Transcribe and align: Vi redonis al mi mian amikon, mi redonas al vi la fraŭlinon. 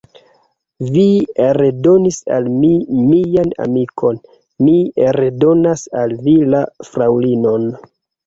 Vi 0.93 1.01
redonis 1.57 2.17
al 2.37 2.47
mi 2.61 2.71
mian 3.01 3.53
amikon, 3.65 4.19
mi 4.69 4.75
redonas 5.19 5.83
al 6.05 6.17
vi 6.29 6.35
la 6.55 6.63
fraŭlinon. 6.89 7.69